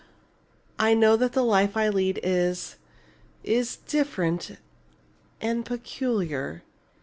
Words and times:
I 0.79 0.95
know 0.95 1.15
that 1.17 1.33
the 1.33 1.43
life 1.43 1.77
I 1.77 1.87
lead 1.89 2.19
is 2.23 2.77
is 3.43 3.75
different 3.75 4.57
and 5.39 5.63
peculiar. 5.63 6.63